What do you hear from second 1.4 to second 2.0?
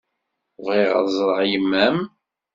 yemma-m.